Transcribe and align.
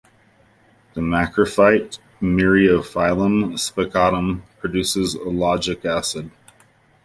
The 0.95 1.01
macrophyte 1.01 1.99
"Myriophyllum 2.23 3.53
spicatum" 3.53 4.41
produces 4.57 5.13
ellagic 5.15 5.85
acid. 5.85 6.31